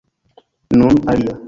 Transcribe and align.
Nun 0.79 0.95
alia! 1.15 1.37